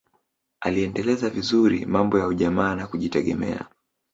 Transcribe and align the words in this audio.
aliendeleza 0.59 1.29
vizuri 1.29 1.85
mambo 1.85 2.19
ya 2.19 2.27
ujamaa 2.27 2.75
na 2.75 2.87
kujitegemea 2.87 3.69